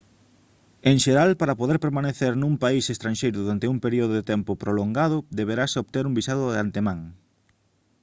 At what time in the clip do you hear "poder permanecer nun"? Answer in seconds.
1.61-2.53